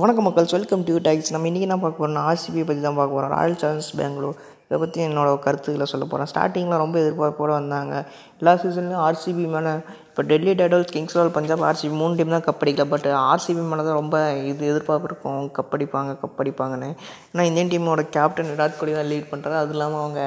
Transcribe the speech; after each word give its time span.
வணக்கம் 0.00 0.26
மக்கள். 0.26 0.46
Welcome 0.54 0.82
to 0.86 0.94
tax 1.04 1.30
நம்ம 1.34 1.48
இன்றைக்கி 1.48 1.66
என்ன 1.66 1.76
பார்க்க 1.82 2.00
போகிறோம்னா 2.00 2.22
ஆர்சிபி 2.30 2.62
பற்றி 2.68 2.80
தான் 2.86 2.96
பார்க்க 2.98 3.14
போகிறோம் 3.14 3.32
ராயல் 3.34 3.54
சேலஞ்சர்ஸ் 3.60 3.94
பெங்களூர் 4.00 4.40
இதை 4.64 4.76
பற்றி 4.82 4.98
என்னோட 5.04 5.28
கருத்துக்களை 5.44 5.86
சொல்ல 5.92 6.04
போகிறேன் 6.10 6.28
ஸ்டார்டிங்கில் 6.32 6.80
ரொம்ப 6.82 6.96
எதிர்பார்ப்போடு 7.02 7.52
வந்தாங்க. 7.56 7.94
எல்லா 8.40 8.52
சீசன்லையும் 8.62 9.04
ஆர்சிபி 9.06 9.44
மேலே 9.54 9.72
இப்போ 10.10 10.22
டெல்லி 10.30 10.52
டேடல்ஸ் 10.60 10.92
கிங்ஸ் 10.94 11.16
ராயல் 11.18 11.34
பஞ்சாப் 11.36 11.64
ஆர்சிபி 11.68 11.94
மூணு 12.00 12.18
டீம் 12.18 12.34
தான் 12.36 12.46
கப் 12.48 12.62
அடிக்கல. 12.64 12.86
பட் 12.94 13.08
ஆர்சிபி 13.30 13.62
மேலே 13.70 13.82
தான் 13.88 13.98
ரொம்ப 14.00 14.18
இது 14.50 14.62
எதிர்பார்ப்பு 14.72 15.08
இருக்கும். 15.10 15.40
கப் 15.58 15.72
அடிப்பாங்க 15.76 16.18
கப் 16.24 16.42
அடிப்பாங்கன்னு. 16.44 16.90
ஏன்னா 17.32 17.46
இந்தியன் 17.50 17.72
டீமோட 17.74 18.04
கேப்டன் 18.16 18.52
விராட் 18.54 18.78
கோலி 18.80 18.94
தான் 18.98 19.10
லீட் 19.12 19.30
பண்ணுறாரு 19.32 19.58
அது 19.62 19.74
இல்லாமல் 19.76 20.02
அவங்க 20.02 20.20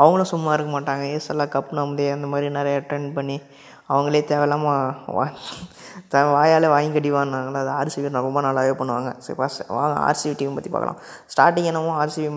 அவங்களும் 0.00 0.32
சும்மா 0.34 0.54
இருக்க 0.58 0.72
மாட்டாங்க. 0.78 1.04
ஏஸ் 1.16 1.30
எல்லாம் 1.34 1.52
கப் 1.56 1.74
நம்பி 1.80 2.06
அந்த 2.16 2.28
மாதிரி 2.34 2.50
நிறைய 2.58 2.80
அட்டன் 2.82 3.10
பண்ணி 3.18 3.38
அவங்களே 3.92 4.22
தேவையில்லாமல் 4.30 4.82
வா 5.18 5.26
த 6.12 6.20
வாயால் 6.34 6.66
வாங்கி 6.72 6.90
கட்டிவான்னாங்களா 6.94 7.60
அது 7.62 7.70
ஆர்சிபி 7.78 8.08
ரொம்ப 8.26 8.40
நல்லாவே 8.46 8.72
பண்ணுவாங்க. 8.80 9.10
சரி 9.24 9.36
ஃபஸ்ட் 9.38 9.62
வாங்க 9.76 9.96
ஆர்சிபி 10.06 10.32
டீம் 10.40 10.56
பற்றி 10.58 10.70
பார்க்கலாம். 10.74 10.98
ஸ்டார்டிங் 11.32 11.68
என்னமோ 11.70 11.92
ஆர்சிபி 12.02 12.28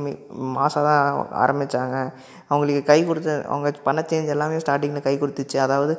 மாதம் 0.57 0.87
தான் 0.87 1.01
ஆரம்பித்தாங்க 1.43 1.97
அவங்களுக்கு 2.49 2.81
கை 2.89 2.99
கொடுத்த 3.09 3.29
அவங்க 3.51 3.71
பண்ண 3.87 4.01
சேஞ்ச் 4.11 4.33
எல்லாமே 4.35 4.59
ஸ்டார்டிங்கில் 4.63 5.05
கை 5.07 5.15
கொடுத்துச்சு. 5.23 5.57
அதாவது 5.65 5.93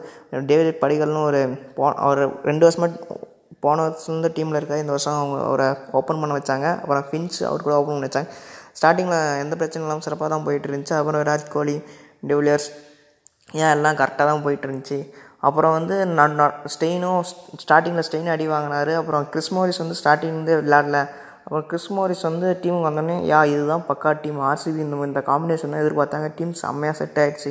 டேவிட் 0.51 0.81
படிகள்னு 0.85 1.23
ஒரு 1.31 1.41
போ 1.79 1.87
ஒரு 2.11 2.25
ரெண்டு 2.51 2.67
வருஷமாக 2.67 3.19
போன 3.67 3.83
வருஷம் 3.87 4.17
இந்த 4.19 4.31
டீமில் 4.39 4.59
இருக்க 4.61 4.85
இந்த 4.85 4.95
வருஷம் 4.97 5.19
அவங்க 5.21 5.37
அவரை 5.51 5.69
ஓப்பன் 5.99 6.23
பண்ண 6.23 6.33
வச்சாங்க. 6.39 6.69
அப்புறம் 6.83 7.07
ஃபின்ச் 7.11 7.39
அவர் 7.51 7.67
கூட 7.67 7.75
ஓப்பன் 7.81 7.97
பண்ண 7.97 8.09
வச்சாங்க. 8.09 8.31
ஸ்டார்டிங்கில் 8.79 9.21
எந்த 9.43 9.55
பிரச்சனையும் 9.61 9.89
இல்லாமல் 9.89 10.07
சிறப்பாக 10.09 10.31
தான் 10.35 10.47
போயிட்டு 10.49 10.69
இருந்துச்சு. 10.71 10.97
அப்புறம் 11.01 11.21
விராட் 11.23 11.53
கோலி 11.57 11.77
டிவிலியர்ஸ் 12.31 12.69
ஏன் 13.63 13.73
எல்லாம் 13.77 13.99
கரெக்டாக 14.01 14.27
தான் 14.31 14.45
போயிட்டு 14.45 14.67
இருந்துச்சு. 14.69 14.99
அப்புறம் 15.49 15.75
வந்து 15.79 15.97
நான் 16.19 16.35
ஸ்டெயினும் 16.75 17.21
ஸ்டார்டிங்கில் 17.63 18.07
ஸ்டெயின் 18.09 18.33
அடி 18.35 18.47
வாங்கினார். 18.55 18.93
அப்புறம் 19.01 19.25
கிறிஸ்மோரிஸ் 19.33 19.83
வந்து 19.85 19.99
ஸ்டார்டிங்லேருந்து 20.01 20.57
விளாடல 20.63 21.01
அப்புறம் 21.45 21.67
கிறிஸ்மோரிஸ் 21.71 22.23
வந்து 22.29 22.47
டீமுக்கு 22.61 22.89
வந்தோடனே 22.89 23.17
யா 23.31 23.41
இதுதான் 23.55 23.85
பக்கா 23.89 24.11
டீம் 24.23 24.39
ஆர்சிபி 24.51 24.81
இந்த 24.85 25.01
இந்த 25.09 25.21
காம்பினேஷன் 25.31 25.73
தான் 25.75 25.83
எதிர்பார்த்தாங்க. 25.85 26.29
டீம் 26.39 26.53
செம்மையாக 26.63 26.97
செட் 27.01 27.19
ஆகிடுச்சு 27.23 27.51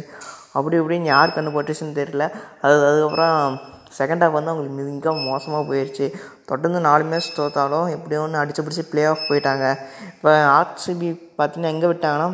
அப்படி 0.58 0.76
இப்படின்னு 0.82 1.12
யார் 1.12 1.36
கண்டு 1.36 1.52
பட்டுச்சுன்னு 1.58 2.00
தெரியல. 2.00 2.26
அது 2.64 2.74
அதுக்கப்புறம் 2.90 3.38
செகண்ட் 4.00 4.24
ஹாஃப் 4.24 4.38
வந்து 4.38 4.52
அவங்களுக்கு 4.52 4.78
மிக 4.80 5.12
மோசமாக 5.30 5.64
போயிடுச்சு 5.70 6.06
தொடர்ந்து 6.50 6.80
நாலு 6.88 7.04
மேட்ச் 7.12 7.30
தோத்தாலும் 7.40 7.92
எப்படியோ 7.96 8.22
ஒன்று 8.24 8.42
அடிச்சு 8.42 8.64
பிடிச்சி 8.66 8.86
ப்ளே 8.92 9.04
ஆஃப் 9.12 9.28
போயிட்டாங்க. 9.30 9.66
இப்போ 10.14 10.32
ஆர்சிபி 10.58 11.10
பார்த்தீங்கன்னா 11.40 11.74
எங்கே 11.76 11.90
விட்டாங்கன்னா 11.92 12.30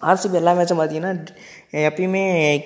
ஆர்சிபி 0.00 0.36
எல்லா 0.40 0.52
மேட்சும் 0.56 0.80
பார்த்தீங்கன்னா 0.80 1.12
எப்பயுமே 1.88 2.22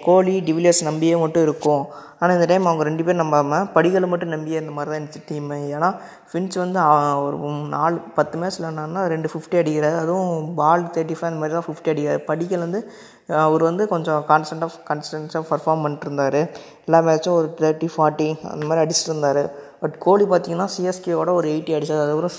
கோலி 0.07 0.35
டிவிலியர்ஸ் 0.47 0.81
நம்பியே 0.89 1.17
மட்டும் 1.23 1.45
இருக்கும். 1.47 1.83
ஆனால் 2.21 2.37
இந்த 2.37 2.47
டைம் 2.51 2.65
அவங்க 2.69 2.85
ரெண்டு 2.89 3.03
பேரும் 3.07 3.21
நம்பாமல் 3.23 3.67
படிகளை 3.75 4.07
மட்டும் 4.13 4.33
நம்பியே 4.35 4.61
இந்த 4.63 4.73
மாதிரி 4.77 4.91
தான் 4.91 4.99
இருந்துச்சு 4.99 5.21
டீம் 5.29 5.51
ஏன்னா 5.77 5.91
ஃபின்ச் 6.31 6.57
வந்து 6.63 6.79
ஒரு 7.27 7.37
நாலு 7.75 7.99
பத்து 8.17 8.39
மேட்ச் 8.41 8.59
விளாட்னா 8.61 9.03
ரெண்டு 9.13 9.29
ஃபிஃப்டி 9.33 9.59
அடிக்கிறாரு. 9.61 9.99
அதுவும் 10.05 10.49
பால் 10.61 10.89
தேர்ட்டி 10.97 11.17
ஃபைவ் 11.19 11.31
அந்த 11.31 11.41
மாதிரி 11.43 11.57
தான் 11.59 11.69
ஃபிஃப்டி 11.69 11.93
அடிக்கிறார். 11.93 12.25
படிக்கல் 12.31 12.65
வந்து 12.67 12.81
அவர் 13.45 13.63
வந்து 13.71 13.87
கொஞ்சம் 13.95 14.21
கான்ஸ்டண்ட்டாக 14.33 14.83
கான்ஸ்டன்ஸாக 14.91 15.45
பர்ஃபார்ம் 15.53 15.85
பண்ணிட்டு 15.85 16.07
இருந்தார். 16.09 16.41
எல்லா 16.89 17.01
மேட்சும் 17.09 17.39
ஒரு 17.41 17.49
தேர்ட்டி 17.63 17.91
ஃபார்ட்டி 17.95 18.29
அந்த 18.53 18.63
மாதிரி 18.69 18.85
அடிச்சுட்டு 18.85 19.13
இருந்தார். 19.15 19.43
பட் 19.83 19.97
கோலி 20.05 20.25
பார்த்தீங்கன்னா 20.31 20.69
சிஎஸ்கேவோட 20.75 21.33
ஒரு 21.39 21.49
எயிட்டி 21.55 21.75
அடித்தார் 21.77 22.03
அதுக்கப்புறம் 22.05 22.35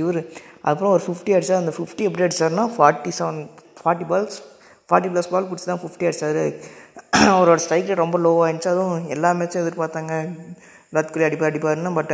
இவர் 0.00 0.20
அதுக்கப்புறம் 0.64 0.94
ஒரு 0.96 1.04
ஃபிஃப்டி 1.06 1.34
அடித்தார் 1.36 1.62
அந்த 1.62 1.74
ஃபிஃப்டி 1.78 2.04
எப்படி 2.08 2.24
அடித்தார்னா 2.26 2.66
forty 2.76 3.12
seven 3.18 3.40
forty 3.80 4.06
balls 4.12 4.38
forty 4.90 5.10
plus 5.12 5.30
ball 5.34 5.48
பிடிச்சி 5.50 5.68
தான் 5.70 5.82
ஃபிஃப்டி 5.82 6.06
அடித்தார் 6.08 6.40
அவரோட 7.34 7.58
ஸ்ட்ரைக் 7.64 7.88
ரேட் 7.88 8.02
ரொம்ப 8.04 8.16
லோவாக 8.24 8.48
இருந்துச்சு. 8.48 8.72
அதுவும் 8.72 9.06
எல்லா 9.14 9.28
மேட்சும் 9.38 9.62
எதிர்பார்த்தாங்க. 9.62 10.14
விராட் 10.90 11.12
கோலி 11.12 11.24
அடிப்பார் 11.28 11.50
அடிப்பாருன்னு 11.50 11.92
பட் 11.98 12.12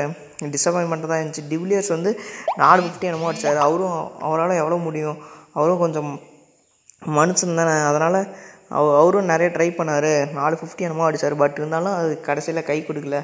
டிசப்பாயின்மெண்ட் 0.55 1.11
தான் 1.11 1.21
இருந்துச்சு. 1.23 1.43
டிவிலியர்ஸ் 1.51 1.91
வந்து 1.95 2.11
நாலு 2.63 2.81
ஃபிஃப்டி 2.85 3.09
என்னமோ 3.09 3.29
அடித்தார் 3.31 3.61
அவரும் 3.67 3.99
அவரால் 4.27 4.61
எவ்வளோ 4.63 4.79
முடியும்? 4.87 5.19
அவரும் 5.59 5.83
கொஞ்சம் 5.85 6.11
மனுஷன் 7.19 7.59
தானே. 7.61 7.75
அதனால் 7.91 8.21
அவ 8.79 8.85
அவரும் 9.01 9.31
நிறைய 9.33 9.49
ட்ரை 9.57 9.69
பண்ணார். 9.79 10.13
நாலு 10.39 10.55
ஃபிஃப்டி 10.61 10.87
என்னமோ 10.89 11.07
அடித்தார் 11.09 11.41
பட் 11.43 11.59
இருந்தாலும் 11.61 11.97
அது 12.01 12.13
கடைசியில் 12.29 12.69
கை 12.71 12.79
கொடுக்கல. 12.89 13.19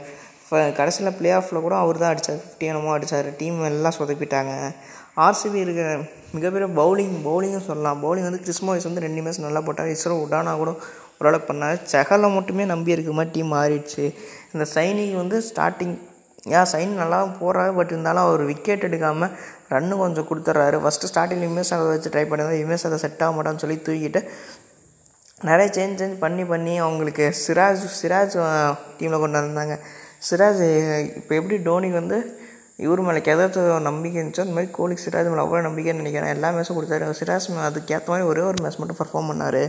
கடைசியில் 0.78 1.16
பிளே 1.18 1.30
ஆஃபில் 1.38 1.64
கூட 1.64 1.74
அவர் 1.84 2.00
தான் 2.02 2.12
அடித்தார் 2.12 2.38
ஃபிஃப்டி 2.42 2.68
என்னமோ 2.70 2.92
அடித்தார் 2.96 3.28
டீம் 3.40 3.58
எல்லாம் 3.70 3.96
சொதப்பிட்டாங்க. 3.98 4.52
ஆர்சிபி 5.24 5.58
இருக்கிற 5.64 5.88
மிகப்பெரிய 6.36 6.68
பவுலிங் 6.80 7.16
பவுலிங்கும் 7.26 7.66
சொல்லலாம். 7.70 7.98
பவுலிங் 8.04 8.28
வந்து 8.28 8.42
கிறிஸ்மோஸ் 8.44 8.88
வந்து 8.88 9.04
ரெண்டு 9.06 9.22
மேட்ச் 9.24 9.46
நல்லா 9.46 9.62
போட்டார். 9.66 9.90
இஸ்ரோ 9.94 10.16
உடானா 10.24 10.52
கூட 10.62 10.72
ஓரளவுக்கு 11.20 11.48
பண்ணார். 11.50 11.78
செகலை 11.92 12.28
மட்டுமே 12.36 12.64
நம்பி 12.72 12.94
இருக்க 12.96 13.12
மாதிரி 13.18 13.32
டீம் 13.36 13.52
மாறிடுச்சு. 13.56 14.04
இந்த 14.54 14.64
சைனிக்கு 14.74 15.16
வந்து 15.22 15.38
ஸ்டார்டிங் 15.50 15.96
ஏன் 16.58 16.68
சைன் 16.72 16.92
நல்லா 17.02 17.18
போகிறாரு 17.40 17.72
பட் 17.78 17.92
இருந்தாலும் 17.92 18.26
அவர் 18.26 18.42
விக்கெட் 18.50 18.84
எடுக்காமல் 18.88 19.32
ரன்னு 19.72 19.94
கொஞ்சம் 20.02 20.26
கொடுத்துட்றாரு 20.28 20.76
ஃபஸ்ட்டு 20.84 21.10
ஸ்டார்டிங் 21.10 21.44
இமேஸ் 21.48 21.72
அதை 21.76 21.88
வச்சு 21.94 22.12
ட்ரை 22.14 22.24
பண்ணியிருந்தா 22.30 22.60
இமேஸ் 22.64 22.86
அதை 22.88 22.98
செட் 23.04 23.22
ஆக 23.24 23.32
மாட்டான்னு 23.36 23.62
சொல்லி 23.64 23.76
தூக்கிட்டு 23.86 24.20
நிறைய 25.48 25.66
சேஞ்ச் 25.76 26.00
சேஞ்ச் 26.02 26.16
பண்ணி 26.24 26.44
பண்ணி 26.52 26.74
அவங்களுக்கு 26.84 27.26
சிராஜ் 27.42 27.82
சிராஜ் 27.98 28.36
டீமில் 29.00 29.22
கொண்டு 29.24 29.38
வந்தாங்க. 29.40 29.74
சிராஜ் 30.26 30.62
இப்போ 31.18 31.32
எப்படி 31.38 31.56
டோனிக்கு 31.66 32.00
வந்து 32.00 32.18
இவர் 32.84 33.00
மேலே 33.06 33.20
எதாச்சும் 33.32 33.86
நம்பிக்கை 33.88 34.18
இருந்துச்சோ 34.20 34.42
அந்த 34.44 34.54
மாதிரி 34.56 34.70
கோலிக்கு 34.76 35.04
சிராஜ் 35.04 35.30
மேலே 35.30 35.42
அவ்வளோ 35.44 35.62
நம்பிக்கைன்னு 35.66 36.02
நினைக்கிறேன். 36.02 36.32
எல்லா 36.34 36.48
மேட்சும் 36.56 36.76
கொடுத்தாரு. 36.78 37.06
சிராஜ் 37.20 37.46
அதுக்கேற்ற 37.68 38.10
மாதிரி 38.12 38.26
ஒரே 38.30 38.42
ஒரு 38.48 38.58
மேட்ச் 38.64 38.78
மட்டும் 38.80 38.98
பர்ஃபார்ம் 39.00 39.30
பண்ணார். 39.30 39.62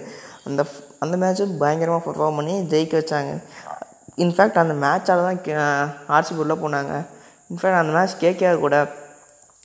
அந்த 0.47 0.61
அந்த 1.03 1.15
மேட்ச்சும் 1.23 1.53
பயங்கரமாக 1.63 2.03
பர்ஃபார்ம் 2.07 2.38
பண்ணி 2.39 2.55
ஜெயிக்க 2.73 2.95
வச்சாங்க. 3.01 3.33
இன்ஃபேக்ட் 4.25 4.61
அந்த 4.63 4.75
மேட்சால் 4.83 5.23
தான் 5.27 5.39
ஆர்சிபி 6.17 6.41
உள்ளே 6.45 6.57
போனாங்க. 6.63 6.93
இன்ஃபேக்ட் 7.51 7.81
அந்த 7.81 7.93
மேட்ச் 7.97 8.15
கேகேஆர் 8.25 8.63
கூட. 8.65 8.77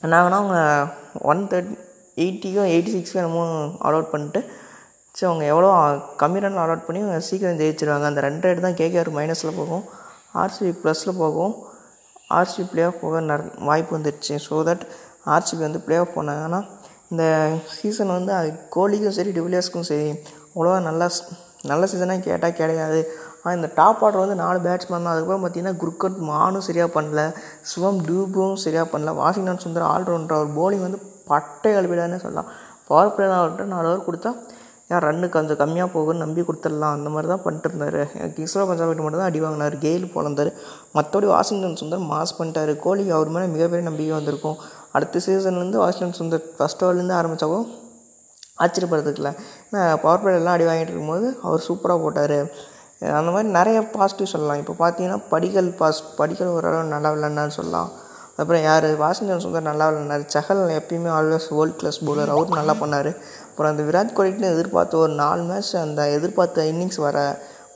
என்னாங்கன்னா 0.05 0.39
அவங்க 0.43 0.57
ஒன் 1.31 1.43
தேர்ட்டி 1.51 1.75
எயிட்டிக்கோ 2.23 2.63
எயிட்டி 2.73 2.91
சிக்ஸ்க்கோ 2.95 3.19
என்னமோ 3.21 3.43
ஆல் 3.85 3.95
அவுட் 3.97 4.11
பண்ணிட்டு 4.13 4.41
சரி 5.15 5.27
அவங்க 5.29 5.45
எவ்வளோ 5.53 5.69
கம்மி 6.21 6.39
ரன் 6.43 6.59
ஆல் 6.61 6.71
அவுட் 6.73 6.87
பண்ணி 6.87 7.01
சீக்கிரம் 7.29 7.61
ஜெயிச்சிருவாங்க. 7.61 8.07
அந்த 8.11 8.21
ரன் 8.27 8.41
ரேட் 8.45 8.65
தான் 8.65 8.79
கேகேஆர் 8.81 9.11
மைனஸில் 9.19 9.57
போகும். 9.59 9.85
ஆர்சிபி 10.41 10.71
ப்ளஸில் 10.81 11.19
போகும் 11.23 11.53
ஆர்சிபி 12.37 12.65
ப்ளே 12.71 12.83
ஆஃப் 12.89 13.01
போக 13.03 13.19
நட 13.29 13.43
வாய்ப்பு 13.69 13.93
வந்துடுச்சு. 13.97 14.35
ஸோ 14.47 14.57
தட் 14.69 14.83
ஆர்சிபி 15.35 15.61
வந்து 15.67 15.81
ப்ளே 15.85 15.95
ஆஃப் 16.03 16.15
போனாங்கன்னா 16.17 16.61
இந்த 17.11 17.23
சீசன் 17.77 18.15
வந்து 18.17 18.33
கோலிக்கும் 18.75 19.15
சரி 19.17 19.31
டிவிலியர்ஸ்க்கும் 19.37 19.87
சரி 19.91 20.07
அவ்வளோவா 20.53 20.79
நல்லா 20.89 21.07
நல்ல 21.71 21.83
சீசனாக 21.91 22.23
கேட்டால் 22.27 22.57
கிடையாது. 22.59 22.99
ஆனால் 23.41 23.55
இந்த 23.57 23.67
டாப் 23.77 24.01
ஆர்டர் 24.05 24.23
வந்து 24.23 24.37
நாலு 24.41 24.59
பேட்ஸ்மேன் 24.65 25.05
தான். 25.05 25.13
அதுக்கப்புறம் 25.13 25.43
பார்த்தீங்கன்னா 25.43 25.77
குர்கட் 25.81 26.19
மானும் 26.29 26.65
சரியாக 26.67 26.89
பண்ணல. 26.97 27.21
சிவம் 27.71 27.99
டூபும் 28.07 28.55
சரியாக 28.65 28.87
பண்ணல. 28.93 29.13
வாஷிங்டன் 29.21 29.63
சுந்தர் 29.65 29.87
ஆல்ரவுண்டர் 29.93 30.37
அவர் 30.37 30.51
போலிங் 30.59 30.85
வந்து 30.87 30.99
பட்டை 31.31 31.71
கழுவிடான்னு 31.75 32.23
சொல்லலாம். 32.25 32.49
பவர் 32.89 33.13
பிளேயர் 33.15 33.73
நாலு 33.75 33.87
ஓவர் 33.91 34.07
கொடுத்தா 34.07 34.31
யார் 34.91 35.05
ரன்னு 35.07 35.27
கொஞ்சம் 35.35 35.59
கம்மியாக 35.61 35.89
போகும்னு 35.93 36.23
நம்பி 36.23 36.41
கொடுத்துடலாம். 36.47 36.95
அந்த 36.97 37.09
மாதிரி 37.13 37.27
தான் 37.31 37.43
பண்ணிட்டு 37.45 37.69
இருந்தார். 37.69 37.99
கிங்ஸ்லோ 38.35 38.65
பஞ்சாப் 38.69 38.89
மட்டும் 38.89 39.21
தான் 39.21 39.29
அடி 39.29 39.39
வாங்கினார். 39.45 39.75
கெயில் 39.85 40.05
போலந்தார் 40.15 40.51
மற்றபடி 40.97 41.27
வாஷிங்டன் 41.35 41.79
சுந்தர் 41.81 42.05
மாஸ் 42.11 42.37
பண்ணிட்டார். 42.39 42.73
கோலி 42.85 43.05
அவர் 43.17 43.33
மேலே 43.37 43.47
மிகப்பெரிய 43.55 43.85
நம்பிக்கை 43.89 44.13
வந்திருக்கும். 44.19 44.59
அடுத்த 44.97 45.23
சீசன்லேருந்து 45.25 45.81
வாஷிங்டன் 45.85 46.19
சுந்தர் 46.19 46.45
ஃபஸ்ட் 46.59 46.85
ஓவர்லேருந்து 46.85 47.17
ஆரம்பித்தாவோ 47.21 47.59
ஆச்சரியப்படுறதுக்குல 48.63 49.29
ஏன்னா 49.69 49.81
பவர் 50.03 50.21
பிளேலாம் 50.23 50.39
எல்லாம் 50.41 50.55
அடி 50.57 50.65
வாங்கிட்டு 50.67 50.91
இருக்கும்போது 50.91 51.27
அவர் 51.45 51.65
சூப்பராக 51.67 51.99
போட்டார். 52.03 52.37
அந்த 53.19 53.29
மாதிரி 53.33 53.49
நிறைய 53.57 53.77
பாசிட்டிவ் 53.95 54.33
சொல்லலாம். 54.33 54.59
இப்போ 54.61 54.73
பார்த்தீங்கன்னா 54.81 55.17
படிகள் 55.31 55.67
பாஸ் 55.79 55.99
படிகள் 56.19 56.53
ஓரளவு 56.57 56.93
நல்லா 56.93 57.09
விளாண்டான்னு 57.15 57.55
சொல்லலாம். 57.59 57.89
அப்புறம் 58.41 58.63
யார்? 58.67 58.87
வாஷிங்டன் 59.01 59.43
சுந்தர் 59.45 59.67
நல்லா 59.69 59.85
விளாண்டார் 59.89 60.23
சஹல் 60.35 60.63
எப்பயுமே 60.77 61.09
ஆல்வேஸ் 61.17 61.49
வேர்ல்ட் 61.57 61.77
கிளாஸ் 61.81 61.99
பவுலர் 62.05 62.31
அவரும் 62.35 62.59
நல்லா 62.59 62.75
பண்ணார். 62.81 63.11
அப்புறம் 63.55 63.71
அந்த 63.73 63.83
விராட் 63.89 64.15
கோலின்னு 64.15 64.47
எதிர்பார்த்த 64.55 64.97
ஒரு 64.97 65.13
நாலு 65.21 65.43
மேட்ச் 65.49 65.69
அந்த 65.81 66.01
எதிர்பார்த்த 66.15 66.63
இன்னிங்ஸ் 66.71 66.99
வர 67.03 67.17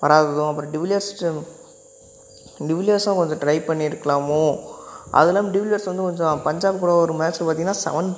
வராததும் 0.01 0.49
அப்புறம் 0.49 0.71
டிவிலியர்ஸ் 0.73 1.11
டிவிலியர்ஸும் 2.69 3.19
கொஞ்சம் 3.19 3.39
ட்ரை 3.43 3.55
பண்ணியிருக்கலாமோ? 3.67 4.41
அதெல்லாம் 5.19 5.47
டிவிலியர்ஸ் 5.53 5.87
வந்து 5.89 6.05
கொஞ்சம் 6.07 6.41
பஞ்சாப் 6.47 6.81
கூட 6.81 6.93
ஒரு 7.03 7.13
மேட்ச் 7.19 7.39
பார்த்தீங்கன்னா 7.41 7.75
செவன் 7.83 8.09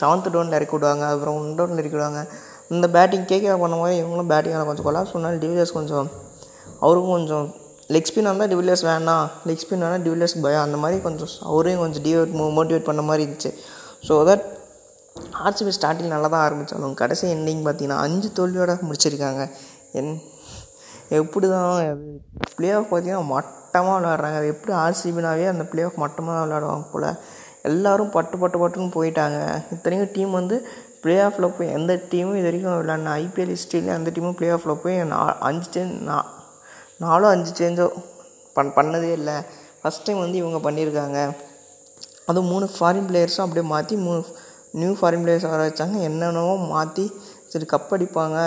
செவன்த் 0.00 0.30
டவுனில் 0.34 0.56
இறக்கி 0.58 0.74
விடுவாங்க. 0.76 1.04
அப்புறம் 1.14 1.36
ஒன் 1.40 1.50
டவுனில் 1.58 1.82
இறக்கி 1.82 1.96
விடுவாங்க. 1.96 2.22
இந்த 2.74 2.88
பேட்டிங் 2.96 3.26
கேட்க 3.32 3.56
பண்ணும்போது 3.64 3.98
இவங்களும் 4.00 4.30
பேட்டிங்கில் 4.32 4.68
கொஞ்சம் 4.70 4.88
கொலாப்ஸ் 4.88 5.12
பண்ணாலும் 5.16 5.42
டிவிலியர்ஸ் 5.44 5.76
கொஞ்சம் 5.78 6.08
அவருக்கும் 6.84 7.16
கொஞ்சம் 7.18 7.46
லெக் 7.96 8.08
ஸ்பின் 8.10 8.30
வந்தால் 8.30 8.50
டிவிலியர்ஸ் 8.54 8.86
வேணாம் 8.90 9.26
லெக் 9.50 9.62
ஸ்பின் 9.64 9.84
வேணால் 9.84 10.04
டிவிலியர்ஸ் 10.06 10.36
பயம். 10.46 10.64
அந்த 10.66 10.78
மாதிரி 10.84 11.02
கொஞ்சம் 11.08 11.34
அவரையும் 11.50 11.82
கொஞ்சம் 11.84 12.04
டிவேட் 12.08 12.34
மோட்டிவேட் 12.58 12.88
பண்ண 12.90 13.04
மாதிரி 13.10 13.24
இருந்துச்சு. 13.26 13.52
ஸோ 14.08 14.14
தட் 14.30 14.46
ஆர்சிபி 15.44 15.72
ஸ்டார்டிங் 15.76 16.12
நல்லா 16.14 16.28
தான் 16.34 16.44
ஆரம்பித்தாலும் 16.46 16.98
கடைசி 17.00 17.24
எண்டிங் 17.34 17.62
பார்த்தீங்கன்னா 17.66 17.98
அஞ்சு 18.06 18.28
தோல்வியோட 18.38 18.72
முடிச்சிருக்காங்க. 18.88 19.42
என் 19.98 20.12
எப்படி 21.20 21.46
தான் 21.54 21.70
பிளே 22.56 22.68
ஆஃப் 22.78 22.90
பார்த்தீங்கன்னா 22.90 23.26
மட்டமாக 23.34 23.96
விளையாடுறாங்க. 23.98 24.36
அது 24.40 24.52
எப்படி 24.54 24.72
ஆர்சிபினாவே 24.84 25.46
அந்த 25.52 25.64
பிளே 25.70 25.84
ஆஃப் 25.88 26.00
மட்டமாக 26.04 26.42
விளையாடுவாங்க 26.44 26.86
போல். 26.92 27.08
எல்லோரும் 27.68 28.12
பட்டு 28.16 28.36
பட்டு 28.42 28.58
பட்டுன்னு 28.60 28.96
போயிட்டாங்க. 28.98 29.38
இத்தனைக்கும் 29.74 30.14
டீம் 30.16 30.38
வந்து 30.40 30.56
ப்ளே 31.02 31.14
ஆஃபில் 31.26 31.54
போய் 31.56 31.74
எந்த 31.78 31.92
டீமும் 32.12 32.38
இது 32.38 32.48
வரைக்கும் 32.48 32.78
விளையாடின 32.80 33.12
ஐபிஎல் 33.24 33.52
ஹிஸ்ட்ரியிலே 33.54 33.92
அந்த 33.98 34.10
டீமும் 34.16 34.36
பிளே 34.38 34.48
ஆஃபில் 34.56 34.80
போய் 34.82 34.96
நா 35.12 35.18
அஞ்சு 35.48 35.68
சேஞ்ச் 35.74 35.94
நா 36.08 36.16
நாலும் 37.02 37.32
அஞ்சு 37.34 37.52
சேஞ்சோ 37.60 37.86
பண் 38.56 38.72
பண்ணதே 38.78 39.10
இல்லை. 39.18 39.36
ஃபஸ்ட் 39.82 40.04
டைம் 40.06 40.22
வந்து 40.24 40.38
இவங்க 40.42 40.58
பண்ணியிருக்காங்க. 40.66 41.18
அதுவும் 42.28 42.50
மூணு 42.52 42.66
ஃபாரின் 42.74 43.08
பிளேயர்ஸும் 43.10 43.44
அப்படியே 43.44 43.66
மாற்றி 43.74 43.94
மூணு 44.06 44.20
நியூ 44.74 44.92
ஃபாரின் 44.98 45.22
பிளேயர்ஸ் 45.24 45.50
வர 45.52 45.60
வச்சாங்க 45.68 45.96
என்னென்னவோ 46.08 46.54
மாற்றி 46.72 47.04
சரி 47.52 47.66
கப் 47.72 47.92
அடிப்பாங்க. 47.94 48.38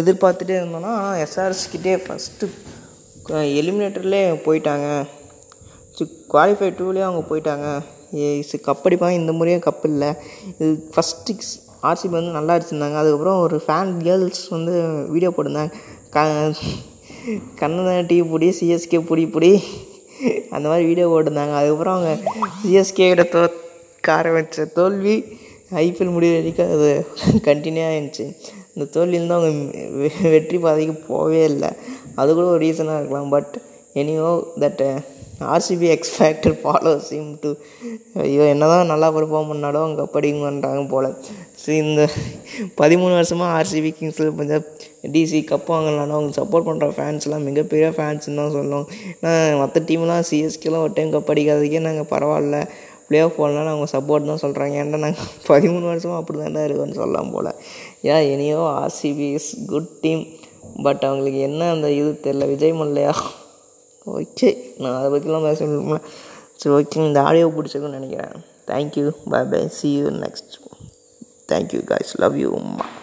எதிர்பார்த்துட்டே 0.00 0.54
இருந்தோன்னா 0.60 0.94
எஸ்ஆர்எஸ்கிட்டே 1.24 1.94
ஃபஸ்ட்டு 2.06 2.48
எலிமினேட்டர்லேயே 3.60 4.26
போயிட்டாங்க. 4.46 4.88
குவாலிஃபை 6.32 6.68
டூலேயே 6.78 7.06
அவங்க 7.06 7.22
போயிட்டாங்க. 7.30 7.66
கப் 8.66 8.84
அடிப்பாங்க. 8.88 9.16
இந்த 9.20 9.32
முறையும் 9.38 9.64
கப் 9.66 9.86
இல்லை. 9.90 10.10
இது 10.58 10.70
ஃபஸ்ட்டு 10.94 11.34
ஆர்சிபி 11.88 12.14
வந்து 12.18 12.36
நல்லா 12.38 12.54
அடிச்சிருந்தாங்க. 12.56 12.96
அதுக்கப்புறம் 13.00 13.40
ஒரு 13.46 13.56
ஃபேன் 13.66 13.92
கேர்ள்ஸ் 14.06 14.44
வந்து 14.56 14.74
வீடியோ 15.14 15.30
போட்டிருந்தாங்க. 15.34 15.72
க 16.14 16.24
கண்ணன் 17.60 18.08
டிவி 18.10 18.24
பிடி 18.32 18.48
சிஎஸ்கே 18.58 18.98
பிடி 19.08 19.24
பிடி. 19.34 19.52
அந்த 20.54 20.66
மாதிரி 20.70 20.84
வீடியோ 20.90 21.06
போட்டிருந்தாங்க. 21.12 21.54
அதுக்கப்புறம் 21.60 21.96
அவங்க 21.96 22.12
சிஎஸ்கேயோட 22.64 23.24
தோ 23.34 23.42
கார 24.00 24.42
தோல்வி 24.72 25.14
ஐபிஎல் 25.74 26.10
முடிவு 26.10 26.34
வரைக்கும் 26.34 26.70
அது 26.70 27.06
கண்டினியூ 27.44 27.86
இருந்துச்சு 27.90 28.26
இந்த 28.74 28.84
தோல்வியிலேருந்து 28.92 29.30
அவங்க 29.30 29.50
வெ- 29.96 30.30
வெற்றி 30.30 30.58
பாதைக்கு 30.58 30.94
போகவே 30.94 31.44
இல்லை. 31.44 31.68
அது 32.14 32.34
கூட 32.34 32.46
ஒரு 32.46 32.66
ரீசனாக 32.66 32.98
இருக்கலாம். 32.98 33.28
But 33.28 33.54
anyway 33.94 34.30
that 34.60 34.82
RCB 35.40 35.96
x factor 35.96 36.56
follow 36.62 36.82
follows 36.82 37.12
him 37.12 37.38
to 37.40 37.50
ஐயோ 38.14 38.42
என்ன 38.44 38.66
தான் 38.66 38.86
நல்லா 38.86 39.14
பெர்ஃபார்ம் 39.14 39.48
பண்ணாலும் 39.48 39.82
அவங்க 39.82 40.20
படிங்க 40.20 40.42
பண்ணுறாங்க 40.44 40.88
போல். 40.88 41.16
ஸோ 41.62 41.70
இந்த 41.70 42.08
பதிமூணு 42.76 43.12
வருஷமாக 43.12 43.56
ஆர்சிபி 43.56 43.94
கிங்ஸில் 44.00 44.36
பஞ்சாப் 44.36 44.68
டிசி 45.06 45.40
கப் 45.44 45.68
வாங்கலாம்னா 45.68 46.10
அவங்க 46.10 46.42
சப்போர்ட் 46.42 46.68
பண்ணுற 46.68 46.88
ஃபேன்ஸ்லாம் 46.90 47.42
மிகப்பெரிய 47.42 47.88
ஃபேன்ஸ்னு 47.88 48.34
தான் 48.34 48.54
சொல்லணும் 48.54 48.86
ஏன்னா 49.22 49.58
மற்ற 49.58 49.80
டீம்லாம் 49.80 50.24
சிஎஸ்கேலாம் 50.30 50.82
ஒரு 50.82 50.92
டைம் 50.94 51.12
கப் 51.12 51.30
அடிக்காததுக்கே 51.30 51.80
நாங்கள் 51.80 52.10
பரவாயில்ல. 52.10 52.58
ப்ளே 53.08 53.18
ஆஃப் 53.20 53.36
போடலாம் 53.36 53.70
அவங்க 53.72 53.88
சப்போர்ட் 53.92 54.30
தான் 54.30 54.42
சொல்கிறாங்க 54.44 54.74
ஏன்டா 54.82 54.98
நாங்கள் 55.04 55.30
பதிமூணு 55.48 55.86
வருஷமாக 55.90 56.20
அப்படி 56.20 56.38
தான் 56.38 56.64
இருக்குன்னு 56.64 56.98
சொல்லலாம் 57.00 57.32
போல். 57.34 57.50
ஏன் 58.12 58.26
anyway 58.32 58.60
RCB 58.82 59.28
is 59.38 59.50
good 59.66 59.92
team 60.04 60.24
but 60.86 61.04
அவங்களுக்கு 61.08 61.40
என்ன 61.48 61.70
அந்த 61.70 61.90
இது 61.90 62.10
தெரில 62.24 62.46
விஜய் 62.52 62.78
மல்லையா? 62.80 63.14
ஓகே 64.16 64.48
நான் 64.78 64.96
அதை 64.98 65.06
பற்றிலாம் 65.12 65.46
பேச 65.48 65.60
விரும்பல. 65.64 66.00
சரி 66.60 66.74
ஓகே 66.74 67.06
இந்த 67.06 67.22
ஆடியோ 67.22 67.48
பிடிச்சிருக்குன்னு 67.56 67.98
நினைக்கிறேன். 68.00 68.36
Thank you 68.70 69.06
bye 69.32 69.42
bye 69.52 69.62
see 69.78 69.88
you 69.98 70.06
next 70.24 70.54
thank you 71.52 71.80
guys 71.84 72.14
love 72.22 72.36
you 72.42 72.48